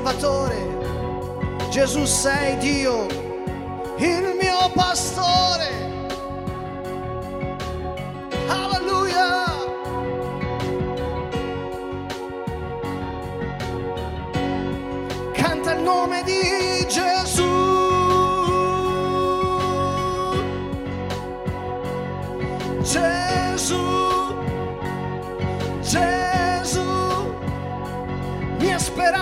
[0.00, 1.68] Salvatore.
[1.70, 3.06] Gesù sei Dio,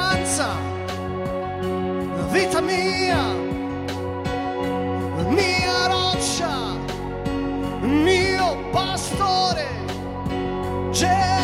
[0.08, 0.48] speranza.
[2.30, 3.34] Vita mia.
[5.28, 6.76] Mia roccia.
[7.80, 9.66] Mio pastore.
[10.90, 11.37] Gesù.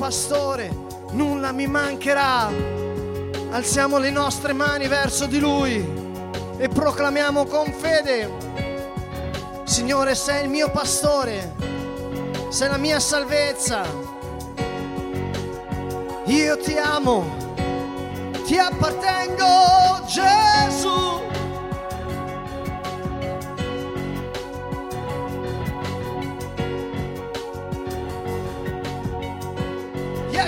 [0.00, 0.74] Pastore,
[1.10, 2.50] nulla mi mancherà.
[3.50, 5.86] Alziamo le nostre mani verso di Lui
[6.56, 8.30] e proclamiamo con fede.
[9.64, 11.54] Signore, sei il mio pastore,
[12.48, 13.82] sei la mia salvezza.
[16.24, 17.54] Io ti amo,
[18.46, 20.99] ti appartengo, Gesù.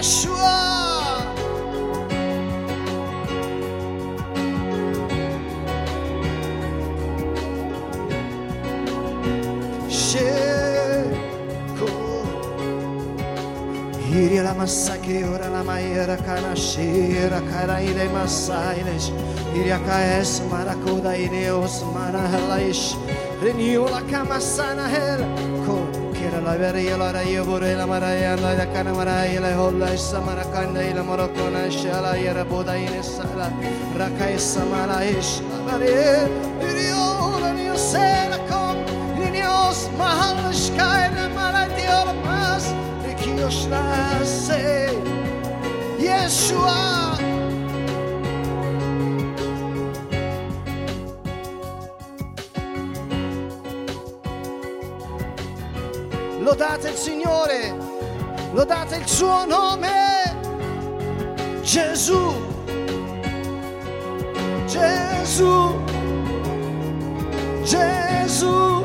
[0.02, 1.22] Yeshua.
[10.93, 12.26] Chegou.
[14.12, 19.05] Iri la masakiri ora la maera kana shira kana ile masailes.
[19.55, 22.84] Iri akaes marakuda ile os manahalish.
[23.43, 25.20] Renewal kama sanahel.
[26.54, 31.70] Iberia la raia vorela maraia la da cana maraia la holla essa maracanda ila morocona
[31.70, 33.49] shala yara boda in sala
[33.99, 36.28] raka essa mala ish bare
[36.60, 38.76] yürüyor ni sela kom
[39.32, 42.64] ni os mahal şkayla mala diyor mas
[43.20, 44.90] ki yoşla se
[46.02, 47.11] Yeshua.
[56.52, 57.75] Lodate il Signore,
[58.52, 60.37] lodate il suo nome,
[61.62, 62.31] Gesù,
[64.66, 65.81] Gesù,
[67.62, 68.84] Gesù,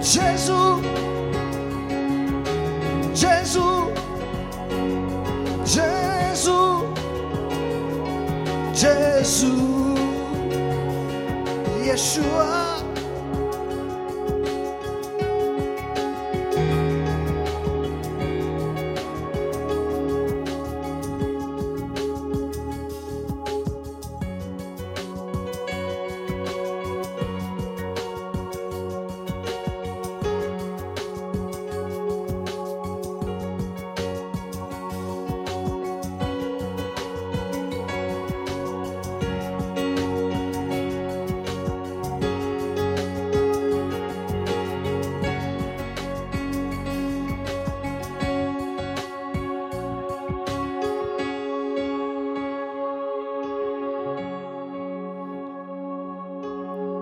[0.00, 0.80] Gesù,
[3.12, 3.92] Gesù,
[5.62, 6.92] Gesù,
[8.72, 9.94] Gesù,
[11.82, 12.79] Yeshua.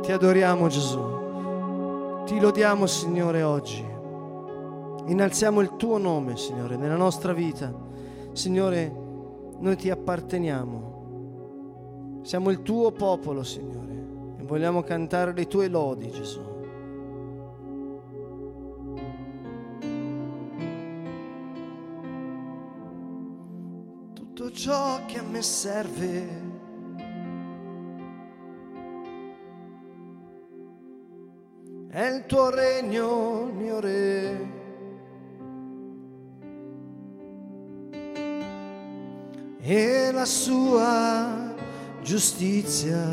[0.08, 3.84] Ti adoriamo Gesù, ti lodiamo Signore oggi,
[5.04, 7.70] innalziamo il tuo nome Signore nella nostra vita.
[8.32, 8.90] Signore,
[9.58, 14.06] noi ti apparteniamo, siamo il tuo popolo Signore
[14.38, 16.40] e vogliamo cantare le tue lodi Gesù.
[24.14, 26.47] Tutto ciò che a me serve
[32.08, 34.46] Il tuo regno, mio re.
[39.60, 41.54] E la sua
[42.02, 43.04] giustizia.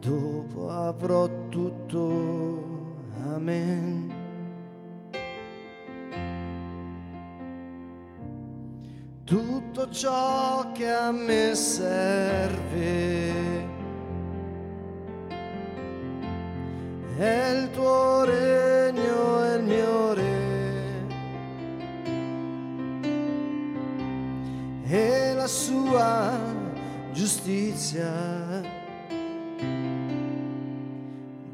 [0.00, 2.66] Dopo avrò tutto.
[3.34, 4.08] Amen.
[9.28, 13.57] tutto ciò che a me serve.
[24.90, 26.34] E la sua
[27.12, 28.10] giustizia.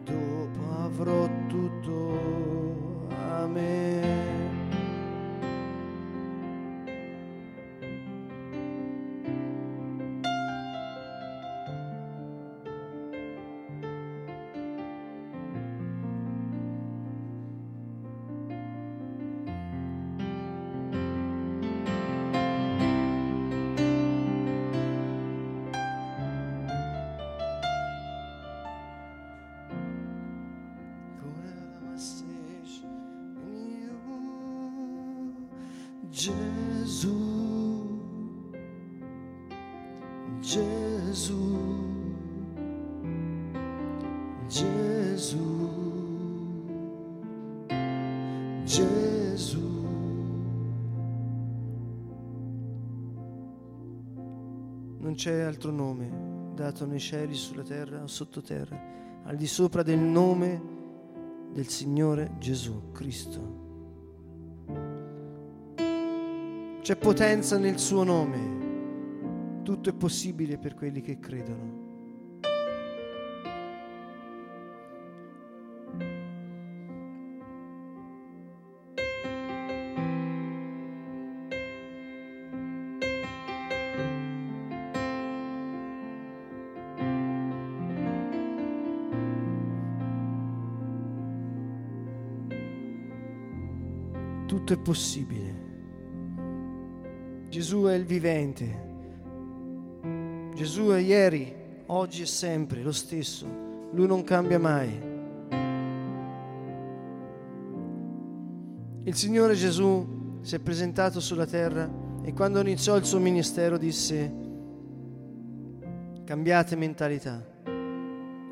[0.05, 2.44] Dopo avrò tutto.
[48.65, 49.61] Gesù.
[54.99, 59.99] Non c'è altro nome dato nei cieli, sulla terra o sottoterra, al di sopra del
[59.99, 60.73] nome
[61.53, 63.63] del Signore Gesù Cristo.
[66.81, 69.63] C'è potenza nel suo nome.
[69.63, 71.84] Tutto è possibile per quelli che credono.
[94.75, 95.63] È possibile.
[97.49, 98.83] Gesù è il vivente.
[100.55, 101.55] Gesù è ieri,
[101.87, 103.47] oggi e sempre lo stesso.
[103.93, 105.13] Lui non cambia mai.
[109.05, 111.91] Il Signore Gesù si è presentato sulla terra
[112.23, 114.43] e quando iniziò il suo ministero disse
[116.25, 117.45] cambiate mentalità,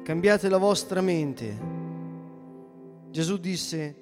[0.02, 1.71] cambiate la vostra mente.
[3.11, 4.02] Gesù disse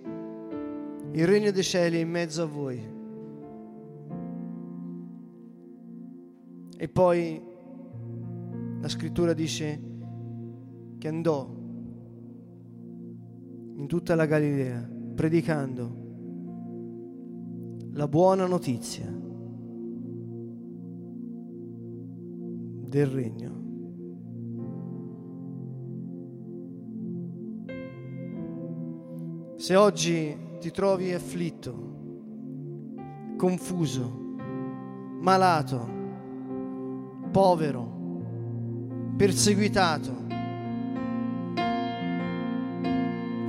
[1.12, 2.98] il regno dei cieli è in mezzo a voi.
[6.76, 7.42] E poi
[8.80, 9.80] la scrittura dice
[10.98, 11.48] che andò
[13.76, 15.98] in tutta la Galilea predicando
[17.92, 19.06] la buona notizia
[22.88, 23.58] del regno.
[29.56, 31.74] Se oggi ti trovi afflitto,
[33.38, 34.36] confuso,
[35.20, 35.88] malato,
[37.30, 37.88] povero,
[39.16, 40.14] perseguitato,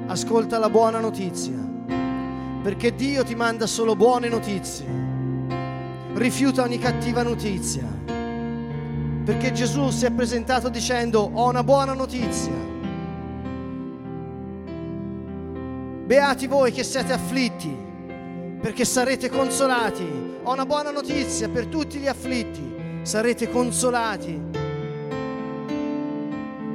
[0.08, 1.58] ascolta la buona notizia,
[2.64, 5.00] perché Dio ti manda solo buone notizie.
[6.14, 7.88] Rifiuta ogni cattiva notizia,
[9.26, 12.72] perché Gesù si è presentato dicendo ho una buona notizia
[16.06, 17.74] Beati voi che siete afflitti,
[18.60, 20.06] perché sarete consolati.
[20.44, 24.42] Ho una buona notizia per tutti gli afflitti, sarete consolati.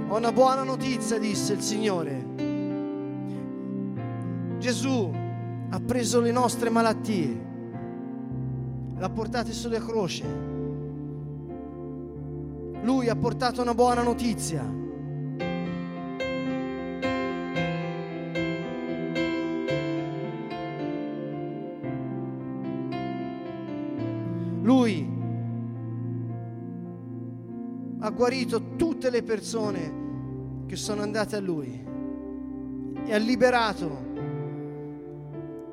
[0.08, 2.24] Ho una buona notizia, disse il Signore.
[4.58, 5.12] Gesù
[5.68, 7.44] ha preso le nostre malattie,
[8.96, 10.24] l'ha portate sulla croce.
[12.82, 14.84] Lui ha portato una buona notizia
[28.16, 31.84] guarito tutte le persone che sono andate a Lui
[33.04, 34.04] e ha liberato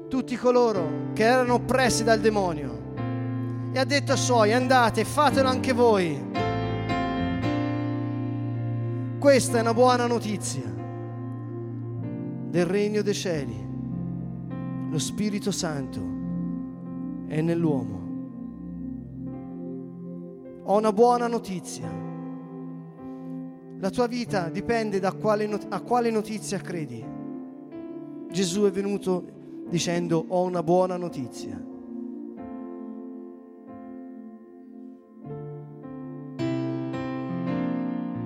[0.07, 5.73] tutti coloro che erano oppressi dal demonio e ha detto ai suoi andate fatelo anche
[5.73, 6.31] voi
[9.17, 10.71] questa è una buona notizia
[12.51, 13.63] del regno dei cieli
[14.93, 15.99] lo Spirito Santo
[17.25, 18.01] è nell'uomo.
[20.65, 22.12] Ho una buona notizia.
[23.83, 27.05] La tua vita dipende da quale not- a quale notizia credi.
[28.31, 31.61] Gesù è venuto dicendo ho una buona notizia.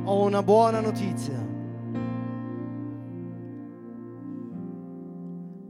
[0.04, 1.44] Ho una buona notizia.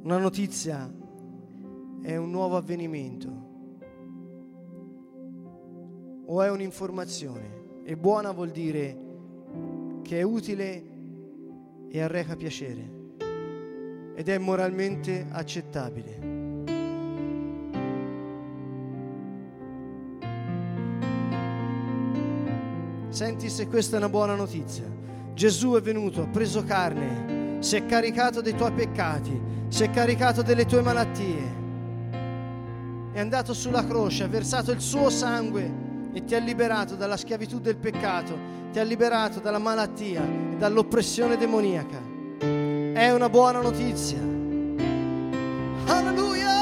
[0.03, 0.93] Una notizia
[2.01, 3.45] è un nuovo avvenimento
[6.25, 7.83] o è un'informazione.
[7.85, 9.05] E buona vuol dire
[10.07, 10.83] che è utile
[11.89, 12.95] e arreca piacere
[14.15, 16.35] ed è moralmente accettabile.
[23.09, 24.85] Senti se questa è una buona notizia.
[25.33, 29.37] Gesù è venuto, ha preso carne, si è caricato dei tuoi peccati,
[29.67, 31.55] si è caricato delle tue malattie,
[33.11, 37.59] è andato sulla croce, ha versato il suo sangue e ti ha liberato dalla schiavitù
[37.59, 38.37] del peccato,
[38.71, 41.99] ti ha liberato dalla malattia e dall'oppressione demoniaca.
[42.39, 44.19] È una buona notizia.
[45.85, 46.55] Alleluia!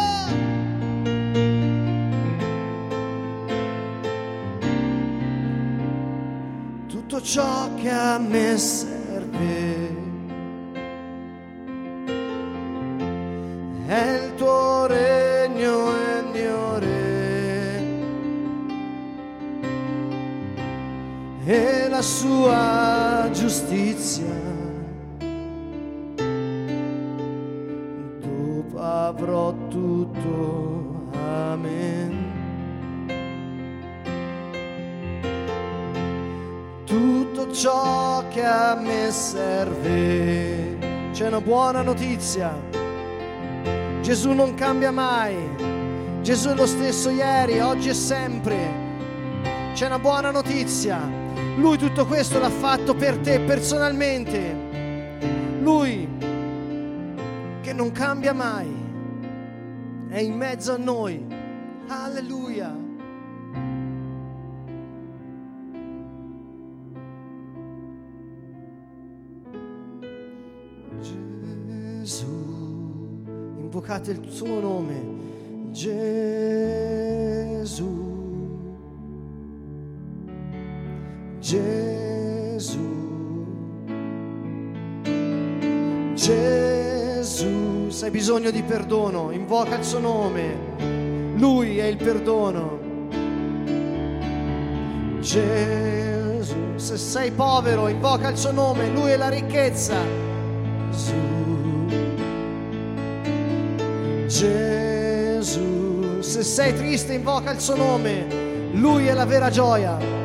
[6.87, 9.84] Tutto ciò che a me serve
[22.25, 24.25] sua giustizia.
[28.19, 31.11] Dopo avrò tutto.
[31.13, 32.33] Amen.
[36.85, 40.77] Tutto ciò che a me serve.
[41.11, 42.51] C'è una buona notizia.
[44.01, 45.35] Gesù non cambia mai.
[46.21, 48.83] Gesù è lo stesso ieri, oggi e sempre.
[49.73, 51.24] C'è una buona notizia.
[51.57, 54.55] Lui tutto questo l'ha fatto per te personalmente.
[55.61, 56.07] Lui
[57.61, 58.83] che non cambia mai.
[60.09, 61.25] È in mezzo a noi.
[61.87, 62.83] Alleluia.
[72.05, 73.23] Gesù,
[73.57, 76.05] invocate il suo nome, Gesù,
[81.45, 82.79] Gesù,
[86.15, 92.79] Gesù, se hai bisogno di perdono, invoca il suo nome, lui è il perdono.
[95.19, 99.97] Gesù, se sei povero, invoca il suo nome, lui è la ricchezza.
[100.89, 101.13] Gesù.
[104.25, 108.25] Gesù, se sei triste invoca il suo nome,
[108.71, 110.24] lui è la vera gioia.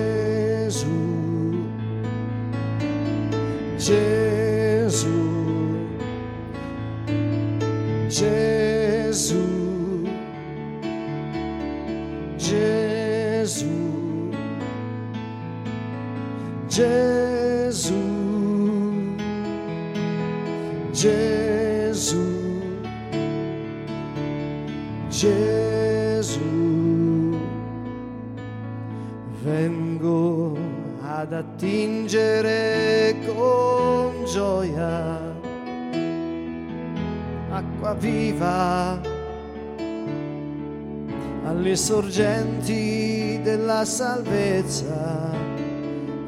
[31.31, 35.17] ad attingere con gioia
[37.51, 38.99] acqua viva
[41.45, 45.31] alle sorgenti della salvezza,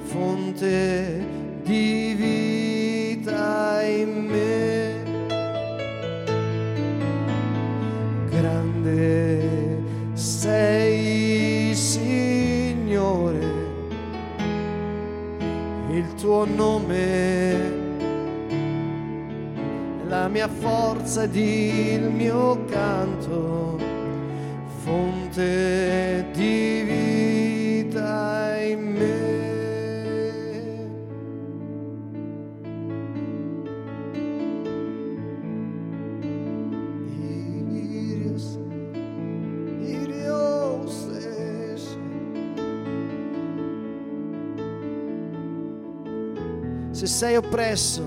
[0.04, 1.26] fonte
[1.64, 4.73] di vita in me.
[16.24, 17.82] Tuo nome.
[20.08, 23.78] La mia forza ed il mio canto
[24.84, 26.03] fonte
[47.04, 48.02] Se sei oppresso,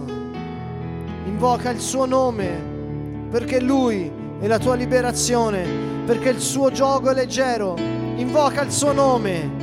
[1.26, 5.66] invoca il suo nome perché lui è la tua liberazione
[6.06, 7.76] perché il suo gioco è leggero.
[7.76, 9.55] Invoca il suo nome.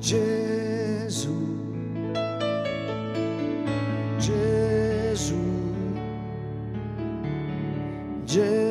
[0.00, 1.32] Gesù,
[4.18, 5.34] Gesù,
[8.26, 8.65] Gesù,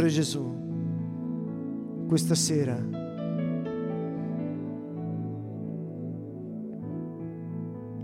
[0.00, 0.56] Signore Gesù,
[2.08, 2.74] questa sera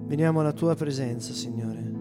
[0.05, 1.95] veniamo alla tua presenza, Signore.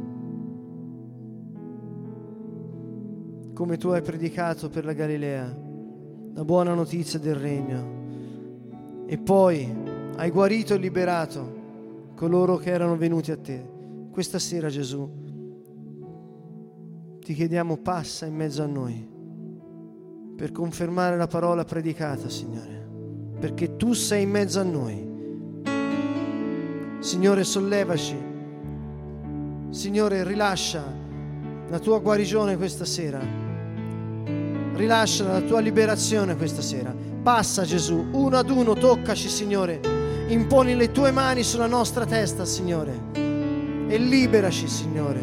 [3.54, 5.58] Come tu hai predicato per la Galilea,
[6.34, 9.74] la buona notizia del regno, e poi
[10.18, 13.66] hai guarito e liberato coloro che erano venuti a te.
[14.12, 15.10] Questa sera, Gesù,
[17.20, 19.14] ti chiediamo passa in mezzo a noi
[20.36, 22.86] per confermare la parola predicata, Signore,
[23.40, 25.14] perché tu sei in mezzo a noi.
[27.00, 28.34] Signore, sollevaci.
[29.70, 30.84] Signore, rilascia
[31.70, 33.20] la tua guarigione questa sera.
[34.74, 36.94] Rilascia la tua liberazione questa sera.
[37.24, 39.80] Passa Gesù, uno ad uno, toccaci, Signore.
[40.28, 42.94] Imponi le tue mani sulla nostra testa, Signore.
[43.14, 45.22] E liberaci, Signore.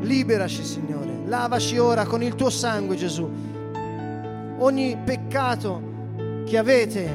[0.00, 1.11] Liberaci, Signore.
[1.32, 3.26] Lavaci ora con il tuo sangue, Gesù.
[4.58, 5.80] Ogni peccato
[6.44, 7.08] che avete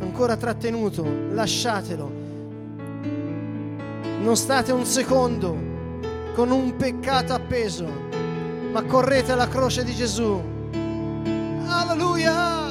[0.00, 2.12] ancora trattenuto, lasciatelo.
[4.20, 5.56] Non state un secondo
[6.34, 7.86] con un peccato appeso,
[8.72, 10.42] ma correte alla croce di Gesù.
[11.68, 12.68] Alleluia!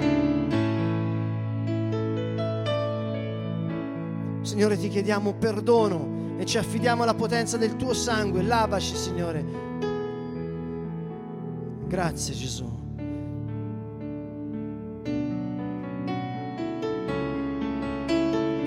[4.41, 8.41] Signore, ti chiediamo perdono e ci affidiamo alla potenza del tuo sangue.
[8.41, 9.45] Lavaci, Signore.
[11.87, 12.79] Grazie Gesù.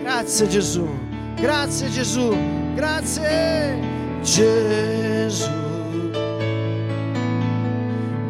[0.03, 0.89] Grazie Gesù,
[1.35, 2.37] grazie Gesù,
[2.75, 3.81] grazie
[4.23, 5.51] Gesù,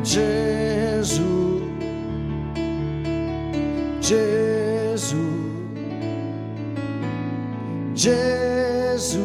[0.03, 1.61] Gesù,
[4.01, 5.17] Gesù,
[7.93, 8.54] Gesù,
[9.05, 9.21] Gesù,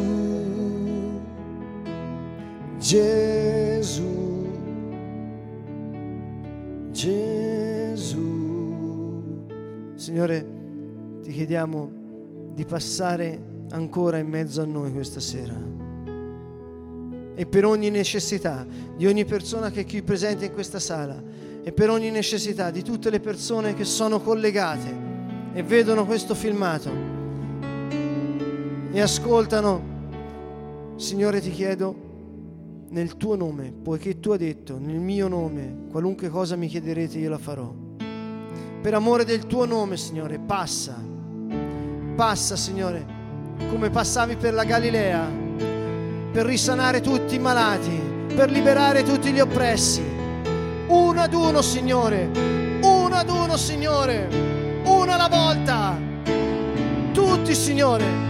[6.92, 8.18] Gesù.
[9.94, 10.46] Signore,
[11.22, 11.90] ti chiediamo
[12.52, 13.40] di passare
[13.70, 15.56] ancora in mezzo a noi questa sera.
[17.34, 21.22] E per ogni necessità di ogni persona che è qui presente in questa sala
[21.62, 24.94] e per ogni necessità di tutte le persone che sono collegate
[25.54, 27.09] e vedono questo filmato
[28.92, 29.98] e ascoltano,
[30.96, 32.08] Signore ti chiedo
[32.90, 37.30] nel tuo nome, poiché tu hai detto nel mio nome, qualunque cosa mi chiederete io
[37.30, 37.72] la farò.
[38.82, 41.10] Per amore del tuo nome, Signore, passa
[42.20, 43.02] passa, Signore,
[43.70, 45.26] come passavi per la Galilea,
[46.30, 47.98] per risanare tutti i malati,
[48.34, 50.02] per liberare tutti gli oppressi.
[50.88, 52.30] Uno ad uno, Signore,
[52.82, 54.28] uno ad uno, Signore,
[54.84, 55.96] uno alla volta.
[57.14, 58.29] Tutti, Signore.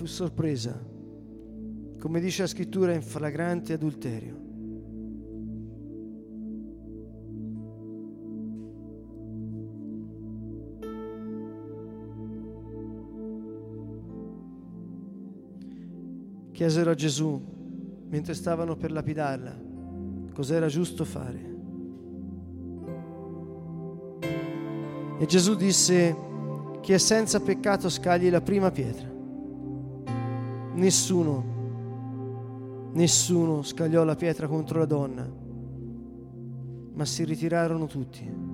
[0.00, 0.82] fu sorpresa,
[1.98, 4.34] come dice la scrittura, in flagrante adulterio.
[16.52, 17.38] Chiesero a Gesù,
[18.08, 19.54] mentre stavano per lapidarla,
[20.32, 21.58] cos'era giusto fare.
[25.18, 26.16] E Gesù disse,
[26.80, 29.09] chi è senza peccato scagli la prima pietra.
[30.72, 31.44] Nessuno,
[32.92, 35.28] nessuno scagliò la pietra contro la donna,
[36.94, 38.48] ma si ritirarono tutti.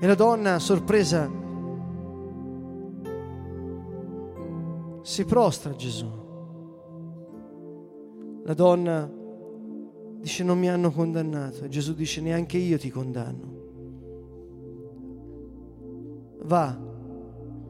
[0.00, 1.30] E la donna, sorpresa,
[5.02, 6.20] si prostra a Gesù.
[8.44, 9.10] La donna
[10.18, 13.60] dice non mi hanno condannato e Gesù dice neanche io ti condanno.
[16.44, 16.90] Va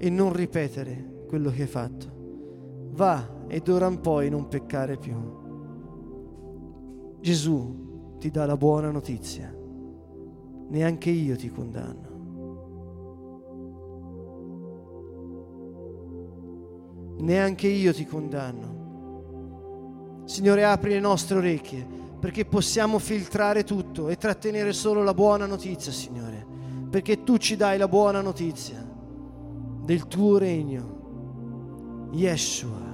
[0.05, 2.07] e non ripetere quello che hai fatto.
[2.95, 5.15] Va e d'ora in poi non peccare più.
[7.21, 9.57] Gesù ti dà la buona notizia.
[10.71, 12.11] Neanche io ti condanno.
[17.19, 20.25] neanche io ti condanno.
[20.25, 21.87] Signore, apri le nostre orecchie
[22.19, 26.45] perché possiamo filtrare tutto e trattenere solo la buona notizia, Signore,
[26.91, 28.92] perché tu ci dai la buona notizia
[29.85, 32.91] del tuo regno, Yeshua.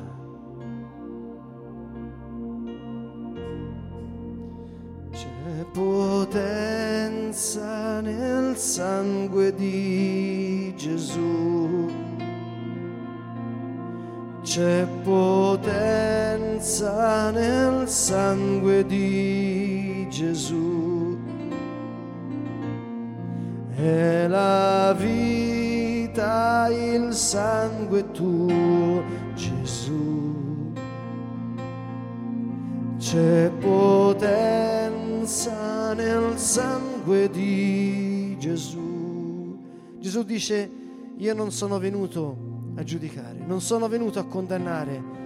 [5.11, 6.81] C'è potenza
[8.01, 12.07] nel sangue di Gesù
[14.49, 15.71] c'è potenza
[17.31, 21.19] nel sangue di Gesù.
[23.77, 25.58] È la vita
[26.71, 29.03] il sangue tuo,
[29.35, 30.73] Gesù.
[32.99, 34.35] C'è potenza
[35.95, 39.57] nel sangue di Gesù.
[39.99, 40.71] Gesù dice,
[41.17, 42.37] io non sono venuto
[42.77, 45.17] a giudicare, non sono venuto a condannare.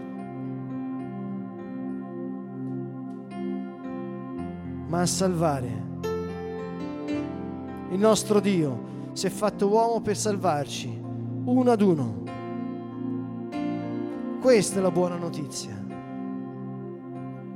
[4.93, 5.91] ma a salvare.
[7.91, 8.79] Il nostro Dio
[9.13, 11.01] si è fatto uomo per salvarci,
[11.45, 12.23] uno ad uno.
[14.41, 15.81] Questa è la buona notizia.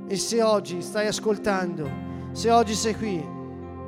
[0.07, 1.89] E se oggi stai ascoltando,
[2.33, 3.25] se oggi sei qui,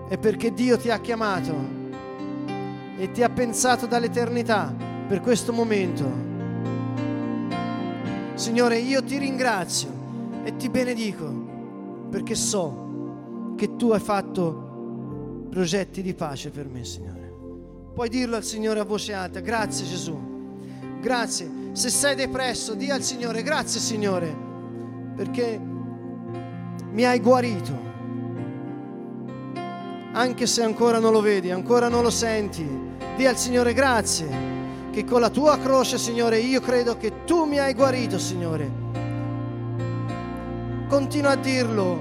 [0.08, 1.54] è perché Dio ti ha chiamato
[2.96, 4.74] e ti ha pensato dall'eternità
[5.06, 6.26] per questo momento.
[8.34, 9.90] Signore, io ti ringrazio
[10.42, 11.46] e ti benedico
[12.10, 17.17] perché so che tu hai fatto progetti di pace per me, Signore.
[17.98, 20.16] Puoi dirlo al Signore a voce alta, grazie Gesù,
[21.00, 21.50] grazie.
[21.72, 24.32] Se sei depresso, di al Signore, grazie Signore,
[25.16, 25.60] perché
[26.92, 27.76] mi hai guarito.
[30.12, 32.64] Anche se ancora non lo vedi, ancora non lo senti,
[33.16, 34.28] di al Signore grazie
[34.92, 38.70] che con la tua croce, Signore, io credo che tu mi hai guarito, Signore.
[40.86, 42.00] Continua a dirlo.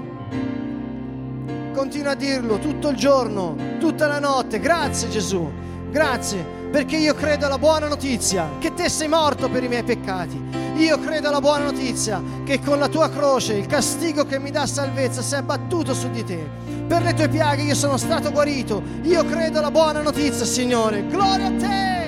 [1.74, 4.60] Continua a dirlo tutto il giorno, tutta la notte.
[4.60, 5.66] Grazie Gesù.
[5.90, 10.40] Grazie perché io credo alla buona notizia che te sei morto per i miei peccati.
[10.76, 14.66] Io credo alla buona notizia che con la tua croce il castigo che mi dà
[14.66, 16.48] salvezza si è abbattuto su di te.
[16.86, 18.82] Per le tue piaghe io sono stato guarito.
[19.02, 21.06] Io credo alla buona notizia, Signore.
[21.06, 21.98] Gloria a te!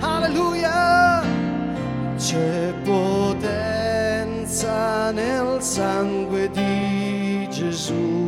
[0.00, 1.22] alleluia.
[2.16, 3.90] C'è potenza
[5.12, 8.27] nel sangue di Gesù.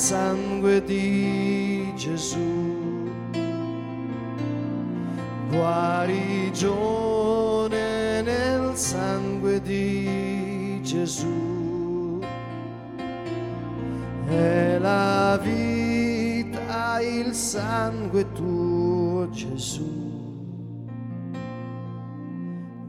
[0.00, 2.38] sangue di Gesù.
[5.50, 6.62] Guarigione
[8.22, 12.18] nel sangue di Gesù.
[14.26, 20.08] È la vita il sangue tuo Gesù.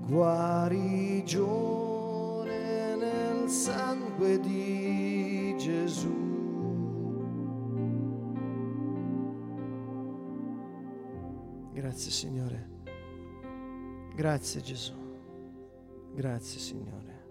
[0.07, 1.35] Guarigione
[2.95, 6.30] nel sangue di Gesù.
[11.91, 12.69] Grazie Signore.
[14.15, 14.93] Grazie Gesù.
[16.15, 17.25] Grazie Signore.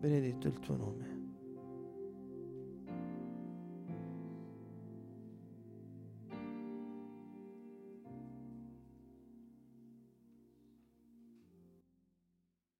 [0.00, 1.13] Benedetto il tuo nome.